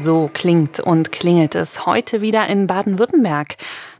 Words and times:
So 0.00 0.30
klingt 0.32 0.78
und 0.78 1.10
klingelt 1.10 1.56
es 1.56 1.84
heute 1.84 2.20
wieder 2.20 2.46
in 2.46 2.68
Baden-Württemberg. 2.68 3.56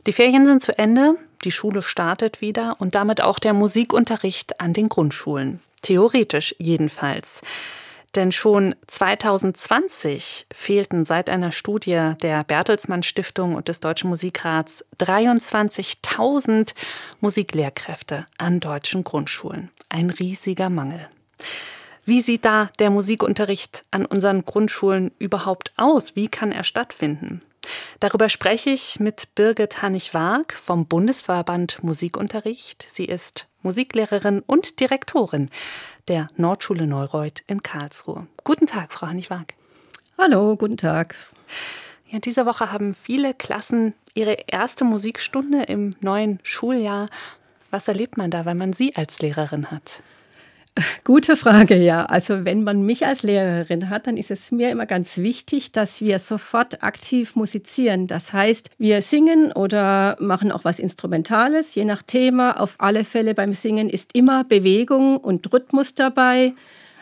Die 0.07 0.13
Ferien 0.13 0.45
sind 0.45 0.63
zu 0.63 0.77
Ende, 0.77 1.15
die 1.43 1.51
Schule 1.51 1.81
startet 1.81 2.39
wieder 2.39 2.77
und 2.79 2.95
damit 2.95 3.19
auch 3.19 3.37
der 3.37 3.51
Musikunterricht 3.51 4.61
an 4.61 4.71
den 4.71 4.87
Grundschulen. 4.87 5.59
Theoretisch 5.81 6.55
jedenfalls. 6.57 7.41
Denn 8.15 8.31
schon 8.31 8.75
2020 8.87 10.47
fehlten 10.53 11.03
seit 11.03 11.29
einer 11.29 11.51
Studie 11.51 12.13
der 12.21 12.45
Bertelsmann 12.45 13.03
Stiftung 13.03 13.55
und 13.55 13.67
des 13.67 13.81
Deutschen 13.81 14.09
Musikrats 14.09 14.85
23.000 14.99 16.75
Musiklehrkräfte 17.19 18.25
an 18.37 18.61
deutschen 18.61 19.03
Grundschulen. 19.03 19.69
Ein 19.89 20.11
riesiger 20.11 20.69
Mangel. 20.69 21.09
Wie 22.09 22.21
sieht 22.21 22.43
da 22.43 22.71
der 22.79 22.89
Musikunterricht 22.89 23.83
an 23.91 24.03
unseren 24.03 24.43
Grundschulen 24.43 25.11
überhaupt 25.19 25.73
aus? 25.77 26.15
Wie 26.15 26.27
kann 26.27 26.51
er 26.51 26.63
stattfinden? 26.63 27.43
Darüber 27.99 28.29
spreche 28.29 28.71
ich 28.71 28.99
mit 28.99 29.35
Birgit 29.35 29.83
Hannig-Waag 29.83 30.53
vom 30.53 30.87
Bundesverband 30.87 31.83
Musikunterricht. 31.83 32.87
Sie 32.89 33.05
ist 33.05 33.45
Musiklehrerin 33.61 34.39
und 34.39 34.79
Direktorin 34.79 35.51
der 36.07 36.29
Nordschule 36.35 36.87
Neureuth 36.87 37.43
in 37.45 37.61
Karlsruhe. 37.61 38.25
Guten 38.43 38.65
Tag, 38.65 38.91
Frau 38.91 39.05
Hannig-Waag. 39.05 39.53
Hallo, 40.17 40.55
guten 40.55 40.77
Tag. 40.77 41.13
Ja, 42.07 42.15
in 42.15 42.21
dieser 42.21 42.47
Woche 42.47 42.71
haben 42.71 42.95
viele 42.95 43.35
Klassen 43.35 43.93
ihre 44.15 44.35
erste 44.47 44.83
Musikstunde 44.83 45.61
im 45.61 45.91
neuen 45.99 46.39
Schuljahr. 46.41 47.05
Was 47.69 47.87
erlebt 47.87 48.17
man 48.17 48.31
da, 48.31 48.45
wenn 48.45 48.57
man 48.57 48.73
Sie 48.73 48.95
als 48.95 49.19
Lehrerin 49.19 49.69
hat? 49.69 50.01
Gute 51.03 51.35
Frage, 51.35 51.75
ja. 51.75 52.05
Also 52.05 52.45
wenn 52.45 52.63
man 52.63 52.83
mich 52.83 53.05
als 53.05 53.23
Lehrerin 53.23 53.89
hat, 53.89 54.07
dann 54.07 54.17
ist 54.17 54.31
es 54.31 54.51
mir 54.51 54.69
immer 54.69 54.85
ganz 54.85 55.17
wichtig, 55.17 55.71
dass 55.71 56.01
wir 56.01 56.19
sofort 56.19 56.83
aktiv 56.83 57.35
musizieren. 57.35 58.07
Das 58.07 58.33
heißt, 58.33 58.69
wir 58.77 59.01
singen 59.01 59.51
oder 59.51 60.17
machen 60.19 60.51
auch 60.51 60.63
was 60.63 60.79
Instrumentales, 60.79 61.75
je 61.75 61.85
nach 61.85 62.03
Thema. 62.03 62.59
Auf 62.59 62.75
alle 62.79 63.03
Fälle 63.03 63.33
beim 63.33 63.53
Singen 63.53 63.89
ist 63.89 64.15
immer 64.15 64.43
Bewegung 64.43 65.17
und 65.17 65.51
Rhythmus 65.51 65.95
dabei. 65.95 66.53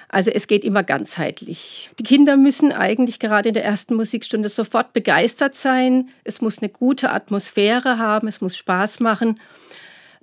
Also 0.10 0.32
es 0.32 0.48
geht 0.48 0.64
immer 0.64 0.84
ganzheitlich. 0.84 1.92
Die 2.00 2.04
Kinder 2.04 2.38
müssen 2.38 2.72
eigentlich 2.72 3.20
gerade 3.20 3.50
in 3.50 3.54
der 3.54 3.66
ersten 3.66 3.96
Musikstunde 3.96 4.48
sofort 4.48 4.94
begeistert 4.94 5.56
sein. 5.56 6.10
Es 6.24 6.40
muss 6.40 6.60
eine 6.60 6.70
gute 6.70 7.12
Atmosphäre 7.12 8.00
haben, 8.00 8.30
es 8.30 8.40
muss 8.40 8.56
Spaß 8.56 9.02
machen. 9.02 9.38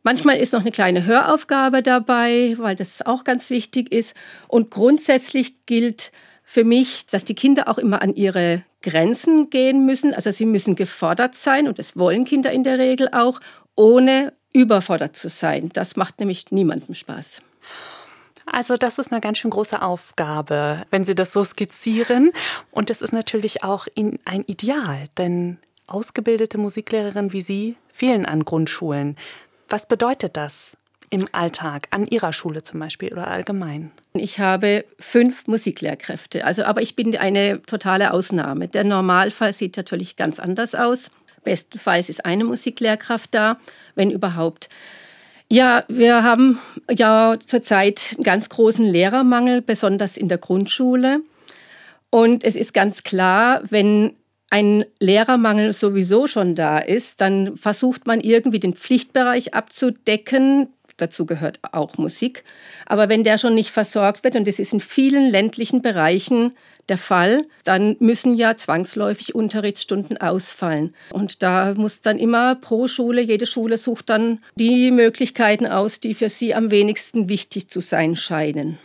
Manchmal 0.04 0.36
ist 0.36 0.52
noch 0.52 0.60
eine 0.60 0.70
kleine 0.70 1.06
Höraufgabe 1.06 1.82
dabei, 1.82 2.54
weil 2.58 2.76
das 2.76 3.04
auch 3.04 3.24
ganz 3.24 3.48
wichtig 3.48 3.90
ist. 3.90 4.14
Und 4.48 4.70
grundsätzlich 4.70 5.64
gilt 5.64 6.12
für 6.44 6.62
mich, 6.62 7.06
dass 7.06 7.24
die 7.24 7.34
Kinder 7.34 7.68
auch 7.68 7.78
immer 7.78 8.02
an 8.02 8.14
ihre 8.14 8.62
Grenzen 8.82 9.48
gehen 9.48 9.86
müssen. 9.86 10.12
Also 10.12 10.30
sie 10.30 10.44
müssen 10.44 10.76
gefordert 10.76 11.34
sein 11.34 11.66
und 11.66 11.78
das 11.78 11.96
wollen 11.96 12.26
Kinder 12.26 12.52
in 12.52 12.64
der 12.64 12.78
Regel 12.78 13.08
auch, 13.12 13.40
ohne 13.76 14.34
überfordert 14.52 15.16
zu 15.16 15.30
sein. 15.30 15.70
Das 15.72 15.96
macht 15.96 16.20
nämlich 16.20 16.52
niemandem 16.52 16.94
Spaß. 16.94 17.40
Also 18.44 18.76
das 18.76 18.98
ist 18.98 19.10
eine 19.10 19.22
ganz 19.22 19.38
schön 19.38 19.50
große 19.50 19.80
Aufgabe, 19.80 20.82
wenn 20.90 21.02
Sie 21.02 21.14
das 21.14 21.32
so 21.32 21.42
skizzieren. 21.42 22.30
Und 22.70 22.90
das 22.90 23.00
ist 23.00 23.12
natürlich 23.12 23.64
auch 23.64 23.86
ein 23.96 24.44
Ideal, 24.46 25.08
denn 25.16 25.56
ausgebildete 25.86 26.58
Musiklehrerinnen 26.58 27.32
wie 27.32 27.40
Sie 27.40 27.76
fehlen 27.88 28.26
an 28.26 28.44
Grundschulen. 28.44 29.16
Was 29.68 29.86
bedeutet 29.86 30.36
das 30.36 30.76
im 31.10 31.26
Alltag, 31.32 31.88
an 31.90 32.06
Ihrer 32.06 32.32
Schule 32.32 32.62
zum 32.62 32.80
Beispiel 32.80 33.12
oder 33.12 33.28
allgemein? 33.28 33.92
Ich 34.14 34.38
habe 34.38 34.84
fünf 34.98 35.46
Musiklehrkräfte, 35.46 36.44
also, 36.44 36.64
aber 36.64 36.82
ich 36.82 36.96
bin 36.96 37.16
eine 37.16 37.62
totale 37.62 38.12
Ausnahme. 38.12 38.68
Der 38.68 38.84
Normalfall 38.84 39.52
sieht 39.52 39.76
natürlich 39.76 40.16
ganz 40.16 40.38
anders 40.40 40.74
aus. 40.74 41.10
Bestenfalls 41.44 42.08
ist 42.08 42.24
eine 42.24 42.44
Musiklehrkraft 42.44 43.34
da, 43.34 43.58
wenn 43.94 44.10
überhaupt. 44.10 44.68
Ja, 45.50 45.84
wir 45.88 46.24
haben 46.24 46.58
ja 46.90 47.36
zurzeit 47.46 48.14
einen 48.14 48.24
ganz 48.24 48.48
großen 48.48 48.84
Lehrermangel, 48.84 49.62
besonders 49.62 50.16
in 50.16 50.28
der 50.28 50.38
Grundschule. 50.38 51.20
Und 52.10 52.44
es 52.44 52.54
ist 52.54 52.72
ganz 52.72 53.02
klar, 53.02 53.62
wenn 53.68 54.14
ein 54.54 54.84
Lehrermangel 55.00 55.72
sowieso 55.72 56.28
schon 56.28 56.54
da 56.54 56.78
ist, 56.78 57.20
dann 57.20 57.56
versucht 57.56 58.06
man 58.06 58.20
irgendwie 58.20 58.60
den 58.60 58.74
Pflichtbereich 58.74 59.52
abzudecken. 59.52 60.68
Dazu 60.96 61.26
gehört 61.26 61.58
auch 61.72 61.98
Musik. 61.98 62.44
Aber 62.86 63.08
wenn 63.08 63.24
der 63.24 63.36
schon 63.36 63.56
nicht 63.56 63.70
versorgt 63.70 64.22
wird, 64.22 64.36
und 64.36 64.46
das 64.46 64.60
ist 64.60 64.72
in 64.72 64.78
vielen 64.78 65.28
ländlichen 65.32 65.82
Bereichen 65.82 66.52
der 66.88 66.98
Fall, 66.98 67.42
dann 67.64 67.96
müssen 67.98 68.34
ja 68.34 68.56
zwangsläufig 68.56 69.34
Unterrichtsstunden 69.34 70.18
ausfallen. 70.18 70.94
Und 71.10 71.42
da 71.42 71.74
muss 71.74 72.00
dann 72.00 72.20
immer 72.20 72.54
pro 72.54 72.86
Schule, 72.86 73.22
jede 73.22 73.46
Schule 73.46 73.76
sucht 73.76 74.08
dann 74.08 74.38
die 74.54 74.92
Möglichkeiten 74.92 75.66
aus, 75.66 75.98
die 75.98 76.14
für 76.14 76.28
sie 76.28 76.54
am 76.54 76.70
wenigsten 76.70 77.28
wichtig 77.28 77.70
zu 77.70 77.80
sein 77.80 78.14
scheinen. 78.14 78.78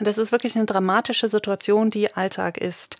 Das 0.00 0.18
ist 0.18 0.32
wirklich 0.32 0.56
eine 0.56 0.66
dramatische 0.66 1.28
Situation, 1.28 1.90
die 1.90 2.12
Alltag 2.12 2.58
ist 2.58 2.96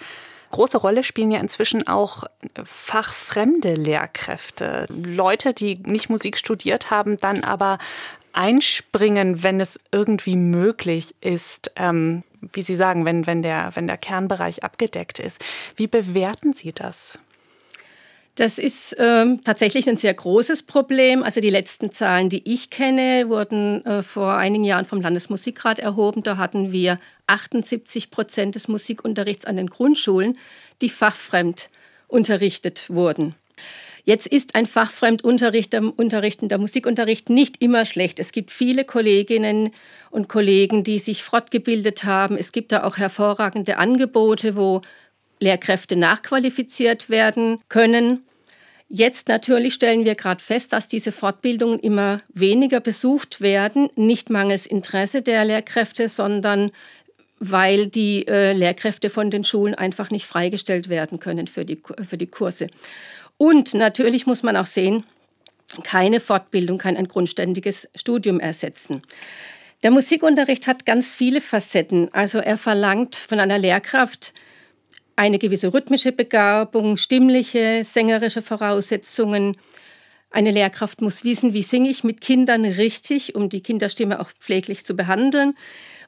große 0.53 0.79
Rolle 0.79 1.03
spielen 1.03 1.33
ja 1.33 1.41
inzwischen 1.41 1.89
auch 1.89 2.25
fachfremde 2.65 3.75
Lehrkräfte. 3.75 4.87
Leute, 4.91 5.53
die 5.53 5.79
nicht 5.85 6.09
Musik 6.09 6.39
studiert 6.39 6.91
haben, 6.91 7.17
dann 7.17 7.43
aber 7.43 7.79
einspringen, 8.33 9.43
wenn 9.43 9.61
es 9.61 9.79
irgendwie 9.91 10.37
möglich 10.37 11.15
ist, 11.21 11.73
ähm, 11.77 12.23
wie 12.41 12.63
Sie 12.63 12.77
sagen, 12.77 13.05
wenn, 13.05 13.27
wenn, 13.27 13.43
der, 13.43 13.71
wenn 13.75 13.87
der 13.87 13.99
Kernbereich 13.99 14.65
abgedeckt 14.65 15.19
ist. 15.19 15.45
Wie 15.77 15.87
bewerten 15.87 16.53
Sie 16.53 16.73
das? 16.73 17.19
Das 18.35 18.57
ist 18.57 18.97
ähm, 18.99 19.43
tatsächlich 19.43 19.89
ein 19.91 19.99
sehr 19.99 20.15
großes 20.15 20.63
Problem. 20.63 21.23
Also 21.23 21.43
die 21.43 21.51
letzten 21.51 21.93
Zahlen, 21.93 22.31
die 22.31 22.51
ich 22.51 22.71
kenne, 22.71 23.29
wurden 23.29 23.85
äh, 23.85 24.03
vor 24.03 24.35
einigen 24.35 24.65
Jahren 24.65 24.87
vom 24.87 25.03
Landesmusikrat 25.03 25.79
erhoben. 25.79 26.23
Da 26.23 26.39
hatten 26.39 26.73
wir 26.73 26.99
78 27.27 28.11
Prozent 28.11 28.55
des 28.55 28.69
Musikunterrichts 28.69 29.45
an 29.45 29.57
den 29.57 29.67
Grundschulen, 29.67 30.39
die 30.81 30.89
fachfremd 30.89 31.69
unterrichtet 32.09 32.89
wurden. 32.89 33.35
Jetzt 34.05 34.27
ist 34.27 34.57
ein 34.57 34.67
Fachfremdunterricht, 34.67 35.73
der 35.73 35.97
unterrichtender 35.97 36.59
Musikunterricht 36.59 37.31
nicht 37.31 37.63
immer 37.63 37.85
schlecht. 37.85 38.19
Es 38.19 38.33
gibt 38.33 38.51
viele 38.51 38.85
Kolleginnen 38.85 39.71
und 40.11 40.29
Kollegen, 40.29 40.83
die 40.83 40.99
sich 40.99 41.23
fortgebildet 41.23 42.03
haben. 42.03 42.37
Es 42.37 42.51
gibt 42.51 42.73
da 42.73 42.83
auch 42.83 42.97
hervorragende 42.97 43.79
Angebote, 43.79 44.57
wo 44.57 44.83
Lehrkräfte 45.43 45.97
nachqualifiziert 45.97 47.11
werden 47.11 47.59
können. 47.69 48.25
Jetzt 48.89 49.29
natürlich 49.29 49.75
stellen 49.75 50.05
wir 50.05 50.15
gerade 50.15 50.43
fest, 50.43 50.73
dass 50.73 50.87
diese 50.87 51.13
Fortbildungen 51.13 51.79
immer 51.79 52.21
weniger 52.29 52.81
besucht 52.81 53.41
werden, 53.41 53.89
nicht 53.97 54.31
mangels 54.31 54.67
Interesse 54.67 55.23
der 55.23 55.45
Lehrkräfte, 55.45 56.09
sondern 56.09 56.71
weil 57.39 57.87
die 57.87 58.27
äh, 58.29 58.53
Lehrkräfte 58.53 59.11
von 59.11 59.31
den 59.31 59.45
Schulen 59.45 59.75
einfach 59.75 60.11
nicht 60.11 60.27
freigestellt 60.27 60.89
werden 60.89 61.19
können 61.19 61.49
für 61.49 61.65
die, 61.65 61.81
für 62.07 62.17
die 62.17 62.29
Kurse. 62.29 62.69
Und 63.37 63.75
natürlich 63.75 64.27
muss 64.27 64.43
man 64.43 64.57
auch 64.57 64.67
sehen, 64.67 65.05
keine 65.83 66.21
Fortbildung 66.21 66.79
kann 66.79 66.97
ein 66.97 67.09
grundständiges 67.09 67.89
Studium 67.97 68.39
ersetzen. 68.39 69.03
Der 69.83 69.91
Musikunterricht 69.91 70.67
hat 70.67 70.87
ganz 70.87 71.13
viele 71.13 71.41
Facetten. 71.41 72.13
Also 72.13 72.39
er 72.39 72.57
verlangt 72.57 73.17
von 73.17 73.41
einer 73.41 73.59
Lehrkraft 73.59 74.33
eine 75.17 75.39
gewisse 75.39 75.73
rhythmische 75.73 76.13
Begabung, 76.13 76.97
stimmliche, 76.97 77.83
sängerische 77.85 78.43
Voraussetzungen. 78.43 79.57
Eine 80.31 80.51
Lehrkraft 80.51 81.01
muss 81.01 81.25
wissen, 81.25 81.53
wie 81.53 81.63
singe 81.63 81.91
ich 81.91 82.05
mit 82.05 82.21
Kindern 82.21 82.65
richtig, 82.65 83.35
um 83.35 83.49
die 83.49 83.63
Kinderstimme 83.63 84.21
auch 84.21 84.31
pfleglich 84.39 84.85
zu 84.85 84.95
behandeln. 84.95 85.55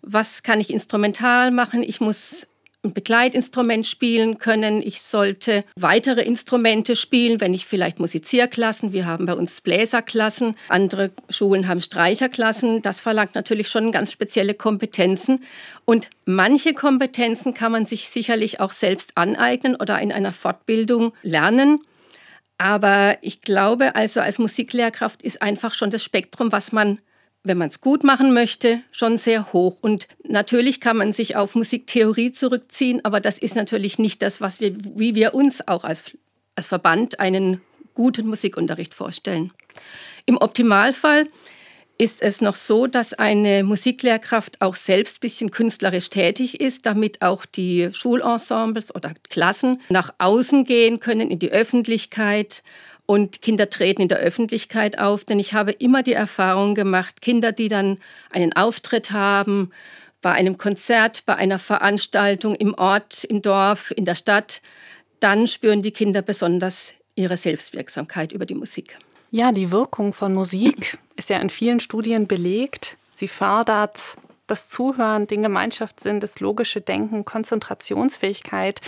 Was 0.02 0.42
kann 0.42 0.60
ich 0.60 0.70
instrumental 0.70 1.50
machen? 1.50 1.82
Ich 1.82 2.00
muss 2.00 2.46
ein 2.84 2.92
Begleitinstrument 2.92 3.86
spielen 3.86 4.38
können. 4.38 4.82
Ich 4.82 5.00
sollte 5.00 5.64
weitere 5.74 6.22
Instrumente 6.22 6.96
spielen, 6.96 7.40
wenn 7.40 7.54
ich 7.54 7.66
vielleicht 7.66 7.98
Musizierklassen, 7.98 8.92
wir 8.92 9.06
haben 9.06 9.26
bei 9.26 9.34
uns 9.34 9.60
Bläserklassen, 9.60 10.56
andere 10.68 11.10
Schulen 11.30 11.66
haben 11.66 11.80
Streicherklassen. 11.80 12.82
Das 12.82 13.00
verlangt 13.00 13.34
natürlich 13.34 13.68
schon 13.68 13.90
ganz 13.92 14.12
spezielle 14.12 14.54
Kompetenzen. 14.54 15.44
Und 15.84 16.10
manche 16.24 16.74
Kompetenzen 16.74 17.54
kann 17.54 17.72
man 17.72 17.86
sich 17.86 18.08
sicherlich 18.08 18.60
auch 18.60 18.72
selbst 18.72 19.16
aneignen 19.16 19.76
oder 19.76 19.98
in 20.00 20.12
einer 20.12 20.32
Fortbildung 20.32 21.12
lernen. 21.22 21.80
Aber 22.58 23.18
ich 23.22 23.40
glaube, 23.40 23.96
also 23.96 24.20
als 24.20 24.38
Musiklehrkraft 24.38 25.22
ist 25.22 25.42
einfach 25.42 25.74
schon 25.74 25.90
das 25.90 26.04
Spektrum, 26.04 26.52
was 26.52 26.72
man 26.72 26.98
wenn 27.44 27.58
man 27.58 27.68
es 27.68 27.80
gut 27.80 28.02
machen 28.02 28.32
möchte, 28.32 28.80
schon 28.90 29.18
sehr 29.18 29.52
hoch. 29.52 29.76
Und 29.82 30.08
natürlich 30.26 30.80
kann 30.80 30.96
man 30.96 31.12
sich 31.12 31.36
auf 31.36 31.54
Musiktheorie 31.54 32.32
zurückziehen, 32.32 33.04
aber 33.04 33.20
das 33.20 33.38
ist 33.38 33.54
natürlich 33.54 33.98
nicht 33.98 34.22
das, 34.22 34.40
was 34.40 34.60
wir, 34.60 34.74
wie 34.96 35.14
wir 35.14 35.34
uns 35.34 35.68
auch 35.68 35.84
als, 35.84 36.16
als 36.56 36.66
Verband 36.66 37.20
einen 37.20 37.60
guten 37.92 38.26
Musikunterricht 38.26 38.94
vorstellen. 38.94 39.52
Im 40.26 40.38
Optimalfall 40.38 41.28
ist 41.96 42.22
es 42.22 42.40
noch 42.40 42.56
so, 42.56 42.86
dass 42.86 43.12
eine 43.14 43.62
Musiklehrkraft 43.62 44.60
auch 44.60 44.74
selbst 44.74 45.18
ein 45.18 45.20
bisschen 45.20 45.50
künstlerisch 45.50 46.10
tätig 46.10 46.60
ist, 46.60 46.86
damit 46.86 47.22
auch 47.22 47.44
die 47.44 47.90
Schulensembles 47.92 48.94
oder 48.94 49.12
Klassen 49.28 49.80
nach 49.90 50.12
außen 50.18 50.64
gehen 50.64 50.98
können, 50.98 51.30
in 51.30 51.38
die 51.38 51.52
Öffentlichkeit. 51.52 52.62
Und 53.06 53.42
Kinder 53.42 53.68
treten 53.68 54.02
in 54.02 54.08
der 54.08 54.18
Öffentlichkeit 54.18 54.98
auf, 54.98 55.24
denn 55.24 55.38
ich 55.38 55.52
habe 55.52 55.72
immer 55.72 56.02
die 56.02 56.14
Erfahrung 56.14 56.74
gemacht, 56.74 57.20
Kinder, 57.20 57.52
die 57.52 57.68
dann 57.68 57.98
einen 58.30 58.54
Auftritt 58.54 59.10
haben, 59.10 59.70
bei 60.22 60.32
einem 60.32 60.56
Konzert, 60.56 61.26
bei 61.26 61.36
einer 61.36 61.58
Veranstaltung 61.58 62.54
im 62.54 62.72
Ort, 62.74 63.24
im 63.24 63.42
Dorf, 63.42 63.92
in 63.94 64.06
der 64.06 64.14
Stadt, 64.14 64.62
dann 65.20 65.46
spüren 65.46 65.82
die 65.82 65.90
Kinder 65.90 66.22
besonders 66.22 66.94
ihre 67.14 67.36
Selbstwirksamkeit 67.36 68.32
über 68.32 68.46
die 68.46 68.54
Musik. 68.54 68.96
Ja, 69.30 69.52
die 69.52 69.70
Wirkung 69.70 70.14
von 70.14 70.32
Musik 70.32 70.98
ist 71.16 71.28
ja 71.28 71.38
in 71.38 71.50
vielen 71.50 71.80
Studien 71.80 72.26
belegt. 72.26 72.96
Sie 73.12 73.28
fördert 73.28 74.16
das 74.46 74.68
Zuhören, 74.68 75.26
den 75.26 75.42
Gemeinschaftssinn, 75.42 76.20
das 76.20 76.40
logische 76.40 76.80
Denken, 76.80 77.24
Konzentrationsfähigkeit. 77.24 78.80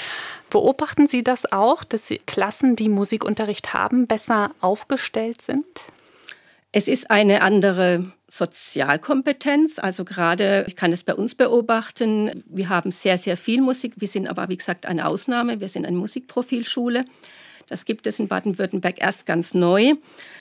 Beobachten 0.50 1.06
Sie 1.06 1.24
das 1.24 1.50
auch, 1.52 1.84
dass 1.84 2.08
die 2.08 2.18
Klassen, 2.18 2.76
die 2.76 2.88
Musikunterricht 2.88 3.74
haben, 3.74 4.06
besser 4.06 4.52
aufgestellt 4.60 5.42
sind? 5.42 5.64
Es 6.72 6.88
ist 6.88 7.10
eine 7.10 7.42
andere 7.42 8.12
Sozialkompetenz. 8.28 9.78
Also 9.78 10.04
gerade, 10.04 10.64
ich 10.68 10.76
kann 10.76 10.92
es 10.92 11.04
bei 11.04 11.14
uns 11.14 11.34
beobachten, 11.34 12.44
wir 12.46 12.68
haben 12.68 12.92
sehr, 12.92 13.18
sehr 13.18 13.36
viel 13.36 13.62
Musik. 13.62 13.94
Wir 13.96 14.08
sind 14.08 14.28
aber, 14.28 14.48
wie 14.48 14.56
gesagt, 14.56 14.86
eine 14.86 15.06
Ausnahme. 15.06 15.60
Wir 15.60 15.68
sind 15.68 15.86
eine 15.86 15.96
Musikprofilschule. 15.96 17.04
Das 17.68 17.84
gibt 17.84 18.06
es 18.06 18.18
in 18.18 18.28
Baden-Württemberg 18.28 19.00
erst 19.00 19.26
ganz 19.26 19.54
neu. 19.54 19.94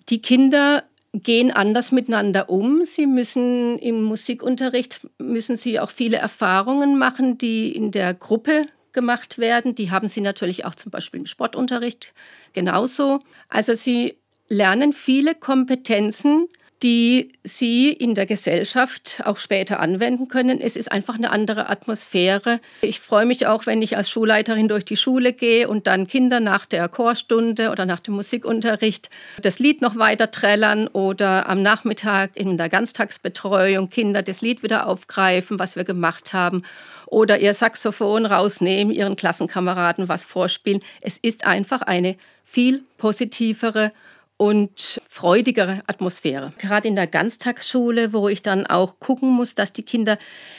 Die 0.10 0.22
Kinder 0.22 0.84
gehen 1.24 1.52
anders 1.52 1.92
miteinander 1.92 2.50
um. 2.50 2.82
Sie 2.84 3.08
müssen 3.08 3.78
im 3.80 4.04
Musikunterricht 4.04 5.02
müssen 5.18 5.58
sie 5.58 5.80
auch 5.80 5.90
viele 5.90 6.18
Erfahrungen 6.18 6.98
machen, 6.98 7.38
die 7.38 7.76
in 7.76 7.92
der 7.92 8.14
Gruppe 8.14 8.66
gemacht 8.94 9.38
werden. 9.38 9.76
Die 9.76 9.92
haben 9.92 10.08
sie 10.08 10.22
natürlich 10.22 10.66
auch 10.66 10.76
zum 10.76 10.92
Beispiel 10.92 11.20
im 11.20 11.26
Sportunterricht 11.26 12.14
genauso. 12.54 13.20
Also 13.50 13.76
sie 13.76 14.18
lernen 14.48 14.94
viele 14.94 15.36
Kompetenzen, 15.36 16.48
die 16.86 17.32
sie 17.44 17.92
in 17.92 18.14
der 18.14 18.28
Gesellschaft 18.28 19.24
auch 19.26 19.40
später 19.40 19.80
anwenden 19.80 20.28
können. 20.28 20.62
Es 20.62 20.76
ist 20.76 20.92
einfach 20.92 21.16
eine 21.16 21.32
andere 21.32 21.68
Atmosphäre. 21.68 22.60
Ich 22.82 23.00
freue 23.00 23.26
mich 23.26 23.48
auch, 23.48 23.66
wenn 23.66 23.82
ich 23.82 23.98
als 23.98 24.08
Schulleiterin 24.08 24.68
durch 24.68 24.86
die 24.86 24.96
Schule 24.96 25.34
gehe 25.34 25.68
und 25.68 25.88
dann 25.88 26.06
Kinder 26.06 26.40
nach 26.40 26.68
der 26.68 26.88
Chorstunde 26.88 27.72
oder 27.72 27.88
nach 27.88 28.02
dem 28.02 28.14
Musikunterricht 28.14 29.10
das 29.42 29.58
Lied 29.58 29.82
noch 29.82 29.96
weiter 29.96 30.30
trällern 30.30 30.88
oder 30.88 31.50
am 31.50 31.64
Nachmittag 31.64 32.36
in 32.36 32.56
der 32.56 32.70
Ganztagsbetreuung 32.70 33.90
Kinder 33.90 34.22
das 34.22 34.42
Lied 34.42 34.62
wieder 34.62 34.86
aufgreifen, 34.86 35.58
was 35.58 35.76
wir 35.76 35.86
gemacht 35.86 36.34
haben 36.34 36.62
oder 37.08 37.40
ihr 37.40 37.56
Saxophon 37.56 38.28
rausnehmen, 38.28 38.94
ihren 38.94 39.16
Klassenkameraden 39.16 40.08
was 40.08 40.24
vorspielen. 40.24 40.84
Es 41.02 41.18
ist 41.18 41.48
einfach 41.48 41.82
eine 41.82 42.16
viel 42.44 42.84
positivere 43.00 43.92
und 44.38 45.02
freudigere 45.08 45.82
Atmosphäre. 45.88 46.54
Gerade 46.58 46.88
in 46.88 46.96
der 46.96 47.08
Ganztagsschule, 47.08 48.14
wo 48.14 48.28
ich 48.28 48.42
dann 48.42 48.66
auch 48.66 49.00
gucken 49.00 49.30
muss, 49.30 49.56
dass 49.56 49.72
die 49.72 49.84
Kinder 49.84 50.18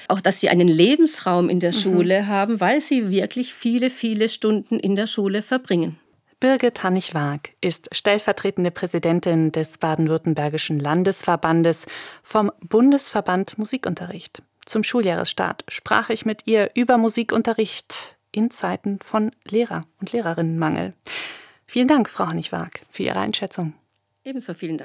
auch, 0.08 0.20
dass 0.20 0.40
sie 0.40 0.49
einen 0.49 0.69
Lebensraum 0.69 1.49
in 1.49 1.61
der 1.61 1.73
mhm. 1.73 1.76
Schule 1.76 2.26
haben, 2.26 2.61
weil 2.61 2.81
sie 2.81 3.11
wirklich 3.11 3.52
viele, 3.52 3.90
viele 3.90 4.28
Stunden 4.28 4.78
in 4.78 4.96
der 4.96 5.06
Schule 5.06 5.43
verbringen. 5.43 5.99
Birgit 6.38 6.82
Hannig-Wag 6.82 7.50
ist 7.62 7.88
stellvertretende 7.93 8.70
Präsidentin 8.70 9.52
des 9.52 9.79
Baden-Württembergischen 9.79 10.79
Landesverbandes 10.79 11.87
vom 12.22 12.52
Bundesverband 12.61 13.56
Musikunterricht. 13.56 14.43
Zum 14.67 14.84
Schuljahresstart 14.84 15.64
sprach 15.69 16.11
ich 16.11 16.26
mit 16.26 16.46
ihr 16.46 16.70
über 16.75 16.99
Musikunterricht 16.99 18.17
in 18.32 18.50
Zeiten 18.50 18.99
von 19.02 19.31
Lehrer- 19.49 19.87
und 19.99 20.12
Lehrerinnenmangel. 20.12 20.93
Vielen 21.66 21.88
Dank, 21.88 22.08
Frau 22.08 22.28
Honigwag, 22.28 22.80
für 22.90 23.02
Ihre 23.02 23.18
Einschätzung. 23.18 23.74
Ebenso 24.24 24.54
vielen 24.54 24.78
Dank. 24.78 24.84